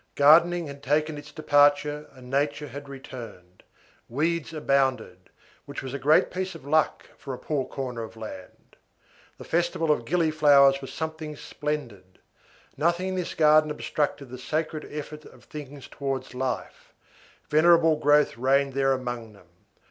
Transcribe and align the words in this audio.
Gardening 0.15 0.65
had 0.65 0.81
taken 0.81 1.15
its 1.15 1.31
departure, 1.31 2.07
and 2.13 2.27
nature 2.27 2.69
had 2.69 2.89
returned. 2.89 3.61
Weeds 4.09 4.51
abounded, 4.51 5.29
which 5.65 5.83
was 5.83 5.93
a 5.93 5.99
great 5.99 6.31
piece 6.31 6.55
of 6.55 6.65
luck 6.65 7.09
for 7.19 7.35
a 7.35 7.37
poor 7.37 7.65
corner 7.65 8.01
of 8.01 8.15
land. 8.17 8.77
The 9.37 9.43
festival 9.43 9.91
of 9.91 10.05
gilliflowers 10.05 10.81
was 10.81 10.91
something 10.91 11.35
splendid. 11.35 12.17
Nothing 12.75 13.09
in 13.09 13.15
this 13.15 13.35
garden 13.35 13.69
obstructed 13.69 14.29
the 14.29 14.39
sacred 14.39 14.87
effort 14.91 15.23
of 15.23 15.43
things 15.43 15.87
towards 15.87 16.33
life; 16.33 16.95
venerable 17.47 17.95
growth 17.95 18.37
reigned 18.39 18.73
there 18.73 18.93
among 18.93 19.33
them. 19.33 19.49